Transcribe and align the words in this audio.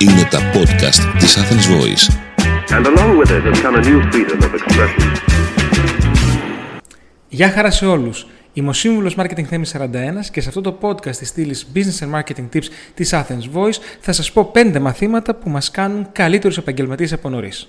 Είναι 0.00 0.28
τα 0.30 0.38
podcast 0.54 1.18
της 1.18 1.38
Athens 1.38 1.66
Voice. 1.74 2.04
And 2.76 2.86
along 2.86 3.18
with 3.18 3.30
it 3.30 3.42
has 3.48 3.60
come 3.62 3.74
a 3.74 3.82
new 3.88 4.00
freedom 4.12 4.38
of 4.40 4.54
expression. 4.54 5.12
Γεια 7.28 7.50
χαρά 7.50 7.70
σε 7.70 7.86
όλους. 7.86 8.26
Είμαι 8.52 8.68
ο 8.68 8.72
σύμβουλος 8.72 9.16
Marketing 9.18 9.42
Θέμης 9.42 9.74
41 9.76 10.30
και 10.32 10.40
σε 10.40 10.48
αυτό 10.48 10.60
το 10.60 10.78
podcast 10.80 11.16
της 11.16 11.28
στήλης 11.28 11.66
Business 11.74 12.06
and 12.06 12.20
Marketing 12.20 12.48
Tips 12.52 12.64
της 12.94 13.10
Athens 13.14 13.54
Voice 13.54 13.78
θα 14.00 14.12
σας 14.12 14.32
πω 14.32 14.50
5 14.54 14.78
μαθήματα 14.80 15.34
που 15.34 15.50
μας 15.50 15.70
κάνουν 15.70 16.08
καλύτερους 16.12 16.56
επαγγελματίες 16.56 17.12
από 17.12 17.28
νωρίς. 17.28 17.68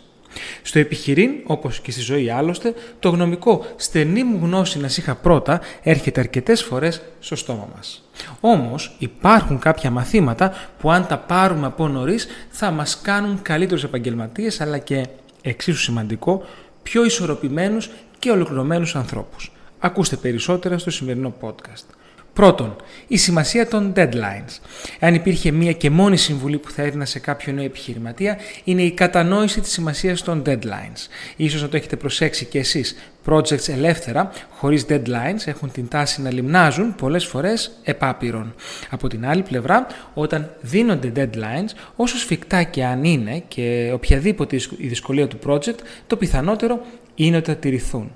Στο 0.61 0.80
επιχειρήν, 0.80 1.32
όπως 1.43 1.80
και 1.80 1.91
στη 1.91 2.02
ζωή 2.02 2.29
άλλωστε, 2.29 2.73
το 3.00 3.09
γνωμικό 3.09 3.66
«στενή 3.75 4.23
μου 4.23 4.39
γνώση 4.41 4.79
να 4.79 4.88
είχα 4.98 5.16
πρώτα» 5.16 5.61
έρχεται 5.84 6.20
αρκετές 6.20 6.64
φορές 6.64 7.02
στο 7.20 7.36
στόμα 7.36 7.68
μας. 7.75 8.09
Όμως 8.39 8.96
υπάρχουν 9.00 9.60
κάποια 9.60 9.92
μαθήματα 9.92 10.54
που 10.79 10.92
αν 10.92 11.07
τα 11.07 11.18
πάρουμε 11.18 11.65
από 11.65 11.87
νωρίς 11.87 12.28
θα 12.50 12.71
μας 12.71 13.01
κάνουν 13.01 13.42
καλύτερους 13.42 13.84
επαγγελματίες 13.84 14.61
αλλά 14.61 14.78
και, 14.78 15.07
εξίσου 15.42 15.79
σημαντικό, 15.79 16.46
πιο 16.84 17.06
ισορροπημένους 17.06 17.89
και 18.20 18.32
ολοκληρωμένους 18.32 18.96
ανθρώπους. 18.96 19.51
Ακούστε 19.79 20.15
περισσότερα 20.15 20.78
στο 20.78 20.92
σημερινό 20.92 21.34
podcast. 21.42 21.99
Πρώτον, 22.39 22.75
η 23.07 23.18
σημασία 23.18 23.68
των 23.68 23.93
deadlines. 23.96 24.60
Αν 25.00 25.14
υπήρχε 25.14 25.52
μία 25.52 25.71
και 25.74 25.89
μόνη 25.89 26.18
συμβουλή 26.18 26.57
που 26.57 26.71
θα 26.71 26.82
έδινα 26.82 27.06
σε 27.06 27.20
κάποιο 27.20 27.54
νέο 27.54 27.64
επιχειρηματία, 27.65 28.38
είναι 28.64 28.82
η 28.82 28.92
κατανόηση 28.92 29.62
της 29.62 29.71
σημασίας 29.71 30.21
των 30.21 30.42
deadlines. 30.46 31.07
Ίσως 31.36 31.62
να 31.62 31.70
το 31.70 31.78
έχετε 31.78 31.96
προσέξει 31.96 32.45
και 32.45 32.59
εσείς. 32.59 32.95
Projects 33.25 33.70
ελεύθερα, 33.70 34.31
χωρίς 34.50 34.86
deadlines, 34.89 35.45
έχουν 35.45 35.72
την 35.72 35.88
τάση 35.88 36.22
να 36.22 36.31
λιμνάζουν 36.31 36.95
πολλές 36.95 37.25
φορές 37.25 37.72
επάπειρον. 37.84 38.56
Από 38.90 39.08
την 39.08 39.26
άλλη 39.26 39.42
πλευρά, 39.42 39.88
όταν 40.14 40.52
δίνονται 40.62 41.12
deadlines, 41.16 41.70
όσο 41.95 42.17
σφιχτά 42.17 42.64
και 42.64 42.86
αν 42.86 43.04
είναι 43.04 43.44
και 43.48 43.92
οποιαδήποτε 43.94 44.56
η 44.78 44.88
δυσκολία 44.88 45.28
του 45.28 45.40
project, 45.45 45.80
το 46.08 46.16
πιθανότερο 46.17 46.82
είναι 47.16 47.38
ότι 47.38 47.50
θα 47.50 47.56
τηρηθούν. 47.56 48.12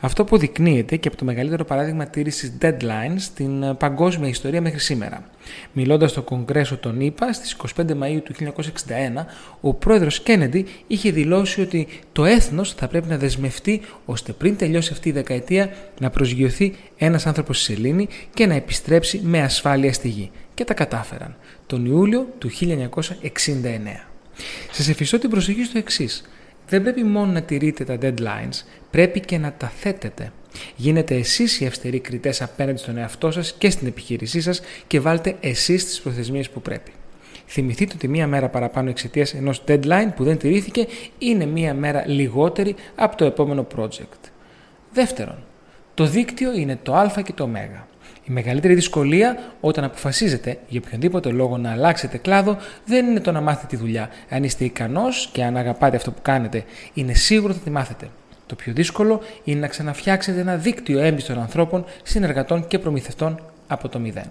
Αυτό 0.00 0.22
αποδεικνύεται 0.22 0.96
και 0.96 1.08
από 1.08 1.16
το 1.16 1.24
μεγαλύτερο 1.24 1.64
παράδειγμα 1.64 2.06
τήρησης 2.06 2.52
deadline 2.60 3.14
στην 3.16 3.62
ε, 3.62 3.74
παγκόσμια 3.74 4.28
ιστορία 4.28 4.60
μέχρι 4.60 4.78
σήμερα. 4.78 5.24
Μιλώντας 5.72 6.10
στο 6.10 6.22
Κογκρέσο 6.22 6.76
των 6.76 7.00
ΗΠΑ 7.00 7.32
στις 7.32 7.56
25 7.76 7.94
Μαου 7.94 8.22
του 8.22 8.34
1961, 8.34 9.24
ο 9.60 9.74
πρόεδρος 9.74 10.20
Κέννεντι 10.20 10.66
είχε 10.86 11.10
δηλώσει 11.10 11.60
ότι 11.60 11.88
το 12.12 12.24
έθνος 12.24 12.72
θα 12.72 12.88
πρέπει 12.88 13.08
να 13.08 13.16
δεσμευτεί 13.16 13.80
ώστε 14.04 14.32
πριν 14.32 14.56
τελειώσει 14.56 14.92
αυτή 14.92 15.08
η 15.08 15.12
δεκαετία 15.12 15.70
να 15.98 16.10
προσγειωθεί 16.10 16.74
ένας 16.96 17.26
άνθρωπος 17.26 17.62
στη 17.62 17.72
σελήνη 17.72 18.08
και 18.34 18.46
να 18.46 18.54
επιστρέψει 18.54 19.20
με 19.24 19.42
ασφάλεια 19.42 19.92
στη 19.92 20.08
γη. 20.08 20.30
Και 20.54 20.64
τα 20.64 20.74
κατάφεραν 20.74 21.36
τον 21.66 21.86
Ιούλιο 21.86 22.28
του 22.38 22.50
1969. 22.50 23.06
Σας 24.70 24.88
εφιστώ 24.88 25.18
την 25.18 25.30
προσοχή 25.30 25.64
στο 25.64 25.78
εξής 25.78 26.24
δεν 26.68 26.82
πρέπει 26.82 27.04
μόνο 27.04 27.32
να 27.32 27.42
τηρείτε 27.42 27.84
τα 27.84 27.98
deadlines, 28.02 28.64
πρέπει 28.90 29.20
και 29.20 29.38
να 29.38 29.52
τα 29.52 29.68
θέτετε. 29.68 30.32
Γίνετε 30.76 31.14
εσείς 31.14 31.60
οι 31.60 31.66
αυστηροί 31.66 32.00
κριτές 32.00 32.42
απέναντι 32.42 32.78
στον 32.78 32.96
εαυτό 32.96 33.30
σας 33.30 33.54
και 33.58 33.70
στην 33.70 33.86
επιχείρησή 33.86 34.40
σας 34.40 34.60
και 34.86 35.00
βάλτε 35.00 35.36
εσείς 35.40 35.84
τις 35.84 36.00
προθεσμίες 36.00 36.50
που 36.50 36.60
πρέπει. 36.60 36.90
Θυμηθείτε 37.46 37.92
ότι 37.94 38.08
μία 38.08 38.26
μέρα 38.26 38.48
παραπάνω 38.48 38.90
εξαιτίας 38.90 39.34
ενός 39.34 39.64
deadline 39.66 40.08
που 40.16 40.24
δεν 40.24 40.38
τηρήθηκε 40.38 40.86
είναι 41.18 41.46
μία 41.46 41.74
μέρα 41.74 42.04
λιγότερη 42.06 42.74
από 42.94 43.16
το 43.16 43.24
επόμενο 43.24 43.66
project. 43.76 44.30
Δεύτερον, 44.92 45.44
το 45.94 46.06
δίκτυο 46.06 46.54
είναι 46.54 46.78
το 46.82 46.94
α 46.94 47.22
και 47.24 47.32
το 47.32 47.44
ω. 47.44 47.48
Η 48.28 48.32
μεγαλύτερη 48.32 48.74
δυσκολία 48.74 49.38
όταν 49.60 49.84
αποφασίζετε 49.84 50.58
για 50.68 50.80
οποιονδήποτε 50.84 51.30
λόγο 51.30 51.58
να 51.58 51.70
αλλάξετε 51.70 52.18
κλάδο 52.18 52.56
δεν 52.86 53.06
είναι 53.06 53.20
το 53.20 53.32
να 53.32 53.40
μάθετε 53.40 53.66
τη 53.66 53.76
δουλειά. 53.76 54.08
Αν 54.28 54.44
είστε 54.44 54.64
ικανός 54.64 55.28
και 55.32 55.44
αν 55.44 55.56
αγαπάτε 55.56 55.96
αυτό 55.96 56.10
που 56.10 56.22
κάνετε, 56.22 56.64
είναι 56.94 57.14
σίγουρο 57.14 57.48
ότι 57.48 57.58
θα 57.58 57.64
τη 57.64 57.70
μάθετε. 57.70 58.08
Το 58.46 58.54
πιο 58.54 58.72
δύσκολο 58.72 59.20
είναι 59.44 59.60
να 59.60 59.66
ξαναφτιάξετε 59.66 60.40
ένα 60.40 60.56
δίκτυο 60.56 61.00
έμπιστων 61.00 61.38
ανθρώπων, 61.38 61.84
συνεργατών 62.02 62.66
και 62.66 62.78
προμηθευτών 62.78 63.40
από 63.66 63.88
το 63.88 63.98
μηδέν. 63.98 64.30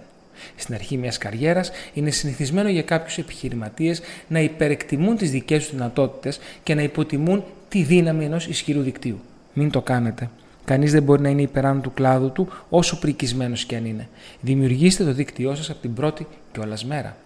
Στην 0.56 0.74
αρχή 0.74 0.96
μιας 0.96 1.18
καριέρας 1.18 1.70
είναι 1.94 2.10
συνηθισμένο 2.10 2.68
για 2.68 2.82
κάποιους 2.82 3.18
επιχειρηματίες 3.18 4.00
να 4.28 4.40
υπερεκτιμούν 4.40 5.16
τις 5.16 5.30
δικές 5.30 5.62
τους 5.62 5.72
δυνατότητες 5.72 6.40
και 6.62 6.74
να 6.74 6.82
υποτιμούν 6.82 7.44
τη 7.68 7.82
δύναμη 7.82 8.24
ενός 8.24 8.46
ισχυρού 8.46 8.80
δικτύου. 8.80 9.20
Μην 9.52 9.70
το 9.70 9.82
κάνετε. 9.82 10.30
Κανείς 10.66 10.92
δεν 10.92 11.02
μπορεί 11.02 11.22
να 11.22 11.28
είναι 11.28 11.42
υπεράνω 11.42 11.80
του 11.80 11.92
κλάδου 11.94 12.32
του, 12.32 12.48
όσο 12.68 12.98
πρικισμένο 12.98 13.54
και 13.66 13.76
αν 13.76 13.84
είναι. 13.84 14.08
Δημιουργήστε 14.40 15.04
το 15.04 15.12
δίκτυό 15.12 15.54
σας 15.54 15.70
από 15.70 15.80
την 15.80 15.94
πρώτη 15.94 16.26
κιόλα 16.52 16.78
μέρα. 16.86 17.16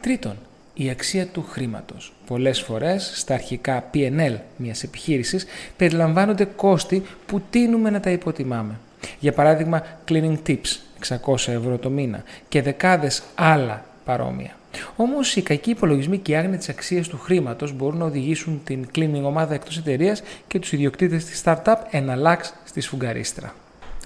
Τρίτον, 0.00 0.36
η 0.74 0.90
αξία 0.90 1.26
του 1.26 1.44
χρήματος. 1.48 2.12
Πολλές 2.26 2.60
φορές 2.60 3.12
στα 3.14 3.34
αρχικά 3.34 3.90
PNL 3.94 4.36
μιας 4.56 4.82
επιχείρησης 4.82 5.46
περιλαμβάνονται 5.76 6.44
κόστη 6.44 7.02
που 7.26 7.40
τίνουμε 7.50 7.90
να 7.90 8.00
τα 8.00 8.10
υποτιμάμε. 8.10 8.78
Για 9.20 9.32
παράδειγμα, 9.32 9.82
cleaning 10.08 10.36
tips 10.46 10.80
600 10.98 11.52
ευρώ 11.52 11.78
το 11.78 11.90
μήνα 11.90 12.22
και 12.48 12.62
δεκάδες 12.62 13.22
άλλα 13.34 13.84
παρόμοια. 14.04 14.56
Όμως 14.96 15.36
οι 15.36 15.42
κακοί 15.42 15.70
υπολογισμοί 15.70 16.18
και 16.18 16.32
η 16.32 16.36
άγνοια 16.36 16.58
της 16.58 16.68
αξίας 16.68 17.08
του 17.08 17.18
χρήματος 17.18 17.72
μπορούν 17.72 17.98
να 17.98 18.04
οδηγήσουν 18.04 18.60
την 18.64 18.86
cleaning 18.94 19.22
ομάδα 19.22 19.54
εκτός 19.54 19.78
εταιρείας 19.78 20.22
και 20.46 20.58
τους 20.58 20.72
ιδιοκτήτες 20.72 21.24
της 21.24 21.42
startup 21.44 21.76
εναλλάξ 21.90 22.54
στη 22.64 22.80
σφουγγαρίστρα. 22.80 23.54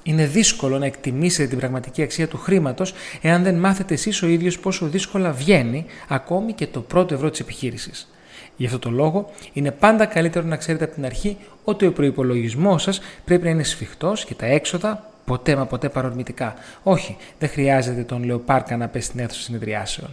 Είναι 0.03 0.27
δύσκολο 0.27 0.79
να 0.79 0.87
εκτιμήσετε 0.87 1.49
την 1.49 1.59
πραγματική 1.59 2.03
αξία 2.03 2.29
του 2.29 2.39
χρήματος 2.39 2.95
εάν 3.23 3.43
δεν 3.43 3.55
μάθετε 3.55 3.95
εσείς 3.95 4.23
ο 4.23 4.27
ίδιος 4.27 4.59
πόσο 4.59 4.87
δύσκολα 4.87 5.33
βγαίνει 5.33 5.87
ακόμη 6.09 6.53
και 6.53 6.67
το 6.67 6.81
πρώτο 6.81 7.15
ευρώ 7.15 7.31
της 7.31 7.41
επιχείρησης. 7.41 8.09
Γι' 8.57 8.67
αυτό 8.67 8.79
το 8.79 8.91
λόγο 8.91 9.31
είναι 9.53 9.71
πάντα 9.71 10.07
καλύτερο 10.07 10.47
να 10.47 10.57
ξέρετε 10.57 10.85
από 10.85 10.95
την 10.95 11.05
αρχή 11.05 11.37
ότι 11.65 11.87
ο 11.87 11.93
προπολογισμό 11.93 12.79
σας 12.79 13.01
πρέπει 13.25 13.45
να 13.45 13.51
είναι 13.51 13.63
σφιχτός 13.63 14.25
και 14.25 14.35
τα 14.35 14.47
έξοδα 14.47 15.11
ποτέ 15.25 15.57
μα 15.57 15.67
ποτέ 15.67 15.89
παρορμητικά. 15.89 16.55
Όχι, 16.83 17.17
δεν 17.39 17.49
χρειάζεται 17.49 18.03
τον 18.03 18.25
Λεοπάρκα 18.25 18.77
να 18.77 18.89
πέσει 18.89 19.07
στην 19.07 19.21
αίθουσα 19.21 19.41
συνεδριάσεων. 19.41 20.11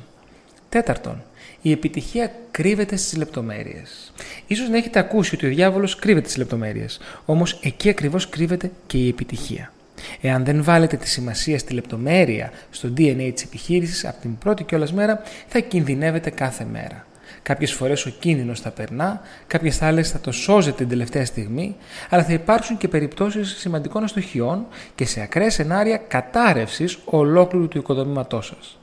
Τέταρτον, 0.74 1.24
η 1.62 1.72
επιτυχία 1.72 2.32
κρύβεται 2.52 2.96
στις 2.96 3.18
λεπτομέρειες. 3.18 4.14
Σω 4.56 4.68
να 4.70 4.78
έχετε 4.78 5.00
ακούσει 5.00 5.36
ότι 5.36 5.46
ο 5.46 5.50
διάβολος 5.50 5.96
κρύβεται 5.96 6.26
στις 6.26 6.38
λεπτομέρειες, 6.38 7.00
όμως 7.26 7.60
εκεί 7.64 7.90
ακριβώς 7.90 8.30
κρύβεται 8.30 8.72
και 8.88 8.98
η 8.98 9.08
επιτυχία. 9.08 9.74
Εάν 10.22 10.46
δεν 10.46 10.64
βάλετε 10.64 10.98
τη 10.98 11.08
σημασία 11.08 11.60
στη 11.60 11.74
λεπτομέρεια 11.74 12.52
στο 12.70 12.90
DNA 12.98 13.32
της 13.34 13.44
επιχείρησης 13.44 14.06
από 14.06 14.22
την 14.22 14.38
πρώτη 14.38 14.64
κιόλας 14.64 14.94
μέρα, 14.94 15.22
θα 15.48 15.60
κινδυνεύετε 15.60 16.30
κάθε 16.30 16.66
μέρα. 16.72 17.06
Κάποιες 17.44 17.74
φορές 17.74 18.06
ο 18.06 18.10
κίνδυνος 18.10 18.60
θα 18.60 18.72
περνά, 18.72 19.22
κάποιες 19.48 19.82
άλλες 19.82 20.12
θα 20.12 20.20
το 20.20 20.32
σώζετε 20.32 20.78
την 20.78 20.90
τελευταία 20.90 21.26
στιγμή, 21.26 21.76
αλλά 22.10 22.24
θα 22.24 22.34
υπάρξουν 22.34 22.78
και 22.78 22.88
περιπτώσεις 22.88 23.56
σημαντικών 23.58 24.04
αστοχιών 24.04 24.66
και 24.96 25.06
σε 25.06 25.22
ακραία 25.22 25.50
σενάρια 25.50 25.98
κατάρρευσης 25.98 26.98
ολόκληρου 27.06 27.68
του 27.68 27.78
οικοδομήματός 27.78 28.46
σας. 28.46 28.78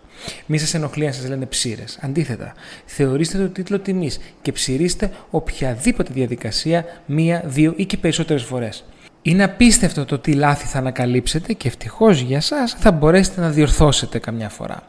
Μη 0.47 0.59
σας 0.59 0.75
ενοχλεί 0.75 1.07
αν 1.07 1.13
σας 1.13 1.29
λένε 1.29 1.47
ψήρες. 1.47 1.99
Αντίθετα, 2.01 2.55
θεωρήστε 2.85 3.39
το 3.39 3.49
τίτλο 3.49 3.79
τιμής 3.79 4.21
και 4.43 4.53
ψηρίστε 4.53 5.11
οποιαδήποτε 5.31 6.13
διαδικασία 6.13 6.85
μία, 7.07 7.43
δύο 7.47 7.73
ή 7.77 7.85
και 7.85 7.97
περισσότερες 7.97 8.43
φορές. 8.43 8.85
Είναι 9.23 9.45
απίστευτο 9.45 10.05
το 10.05 10.19
τι 10.19 10.33
λάθη 10.33 10.67
θα 10.67 10.79
ανακαλύψετε 10.79 11.53
και 11.53 11.69
ευτυχώς 11.69 12.21
για 12.21 12.37
εσά 12.37 12.67
θα 12.67 12.93
μπορέσετε 12.93 13.41
να 13.41 13.51
διορθώσετε 13.51 14.19
καμιά 14.19 14.49
φορά. 14.49 14.83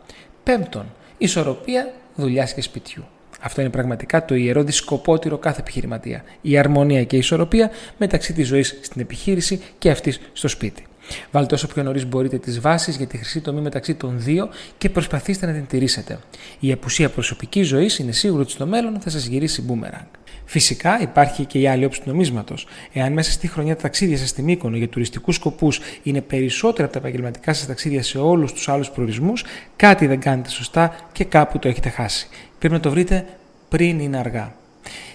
Πέμπτον, 0.43 0.85
ισορροπία 1.17 1.93
δουλειάς 2.15 2.53
και 2.53 2.61
σπιτιού. 2.61 3.03
Αυτό 3.41 3.61
είναι 3.61 3.69
πραγματικά 3.69 4.25
το 4.25 4.35
ιερό 4.35 4.63
δισκοπότηρο 4.63 5.37
κάθε 5.37 5.59
επιχειρηματία. 5.59 6.23
Η 6.41 6.57
αρμονία 6.57 7.03
και 7.03 7.15
η 7.15 7.19
ισορροπία 7.19 7.71
μεταξύ 7.97 8.33
της 8.33 8.47
ζωής 8.47 8.79
στην 8.81 9.01
επιχείρηση 9.01 9.61
και 9.77 9.89
αυτής 9.89 10.19
στο 10.33 10.47
σπίτι. 10.47 10.85
Βάλτε 11.31 11.55
όσο 11.55 11.67
πιο 11.67 11.83
νωρίς 11.83 12.05
μπορείτε 12.05 12.38
τις 12.38 12.59
βάσεις 12.59 12.95
για 12.95 13.07
τη 13.07 13.17
χρυσή 13.17 13.41
τομή 13.41 13.61
μεταξύ 13.61 13.94
των 13.95 14.13
δύο 14.17 14.49
και 14.78 14.90
προσπαθήστε 14.90 15.46
να 15.46 15.53
την 15.53 15.67
τηρήσετε. 15.67 16.19
Η 16.59 16.72
απουσία 16.72 17.09
προσωπικής 17.09 17.67
ζωής 17.67 17.99
είναι 17.99 18.11
σίγουρο 18.11 18.41
ότι 18.41 18.52
στο 18.52 18.66
μέλλον 18.66 18.99
θα 18.99 19.09
σας 19.09 19.25
γυρίσει 19.25 19.61
μπούμεραγκ. 19.61 20.05
Φυσικά 20.46 21.02
υπάρχει 21.02 21.46
και 21.46 21.59
η 21.59 21.67
άλλη 21.67 21.85
όψη 21.85 22.02
του 22.02 22.09
νομίσματος. 22.09 22.67
Εάν 22.93 23.13
μέσα 23.13 23.31
στη 23.31 23.47
χρονιά 23.47 23.75
τα 23.75 23.81
ταξίδια 23.81 24.17
σας 24.17 24.29
στη 24.29 24.41
Μύκονο 24.41 24.78
για 24.78 24.87
τουριστικούς 24.87 25.35
σκοπούς 25.35 25.79
είναι 26.03 26.22
περισσότερα 26.22 26.84
από 26.84 26.93
τα 26.93 26.99
επαγγελματικά 26.99 27.53
σας 27.53 27.67
ταξίδια 27.67 28.03
σε 28.03 28.17
όλους 28.17 28.53
τους 28.53 28.69
άλλους 28.69 28.90
προορισμούς, 28.90 29.43
κάτι 29.75 30.08
δεν 30.08 30.19
κάνετε 30.19 30.49
σωστά 30.49 30.96
και 31.11 31.23
κάπου 31.23 31.59
το 31.59 31.67
έχετε 31.67 31.90
χάσει. 31.90 32.28
Πρέπει 32.59 32.73
να 32.73 32.79
το 32.79 32.90
βρείτε 32.90 33.25
πριν 33.69 33.99
είναι 33.99 34.17
αργά. 34.17 34.55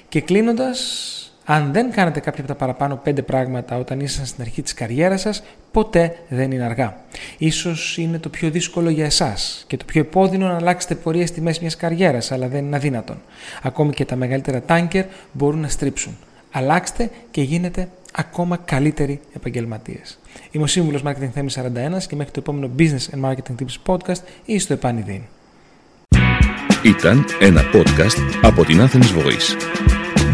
Και 0.09 0.21
κλείνοντας, 0.21 1.26
αν 1.49 1.73
δεν 1.73 1.91
κάνετε 1.91 2.21
κάποια 2.21 2.43
από 2.43 2.53
τα 2.53 2.59
παραπάνω 2.59 2.97
πέντε 2.97 3.23
πράγματα 3.23 3.77
όταν 3.77 4.01
ήσασταν 4.01 4.27
στην 4.27 4.43
αρχή 4.43 4.63
της 4.63 4.75
καριέρας 4.75 5.21
σας, 5.21 5.43
ποτέ 5.71 6.17
δεν 6.29 6.51
είναι 6.51 6.65
αργά. 6.65 6.97
Ίσως 7.39 7.99
είναι 7.99 8.19
το 8.19 8.29
πιο 8.29 8.51
δύσκολο 8.51 8.91
για 8.91 9.05
εσάς 9.05 9.65
και 9.67 9.77
το 9.77 9.85
πιο 9.85 10.01
επώδυνο 10.01 10.47
να 10.47 10.57
αλλάξετε 10.57 10.95
πορεία 10.95 11.27
στη 11.27 11.41
μέση 11.41 11.61
μιας 11.61 11.77
καριέρας, 11.77 12.33
αλλά 12.33 12.49
δεν 12.49 12.65
είναι 12.65 12.77
αδύνατον. 12.77 13.17
Ακόμη 13.63 13.93
και 13.93 14.05
τα 14.05 14.17
μεγαλύτερα 14.17 14.61
τάνκερ 14.61 15.05
μπορούν 15.33 15.61
να 15.61 15.69
στρίψουν. 15.69 16.17
Αλλάξτε 16.51 17.11
και 17.31 17.43
γίνετε 17.43 17.89
ακόμα 18.13 18.57
καλύτεροι 18.57 19.21
επαγγελματίες. 19.37 20.19
Είμαι 20.51 20.65
ο 20.65 20.67
Σύμβουλος 20.67 21.03
Marketing 21.07 21.31
Θέμης 21.35 21.59
41 21.59 22.07
και 22.07 22.17
μέχρι 22.17 22.33
το 22.33 22.41
επόμενο 22.41 22.71
Business 22.79 23.15
and 23.15 23.31
Marketing 23.31 23.55
Tips 23.61 23.95
Podcast 23.95 24.21
ή 24.45 24.59
στο 24.59 24.73
επανειδήν. 24.73 25.21
Ήταν 26.85 27.25
ένα 27.41 27.63
podcast 27.73 28.39
από 28.43 28.65
την 28.65 28.81
Athens 28.81 29.19
Voice. 29.19 29.76